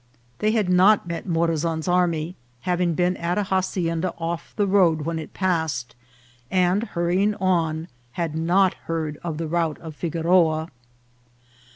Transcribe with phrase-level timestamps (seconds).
[0.39, 5.01] They had not met Mora zan's army, having been at a hacienda off the road
[5.03, 5.95] when it passed,
[6.49, 10.69] and hurrying on, had not heard of the rout of Figoroa.